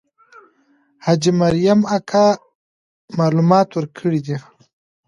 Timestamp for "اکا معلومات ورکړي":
1.97-4.19